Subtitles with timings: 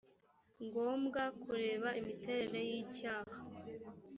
[0.65, 3.35] ngombwa kureba imiterere y icyaha